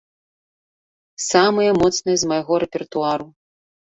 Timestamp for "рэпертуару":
2.63-3.27